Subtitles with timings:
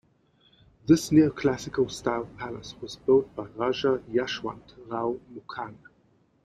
[0.87, 5.77] This neoclassical style palace was built by Raja Yashwant Rao Mukane.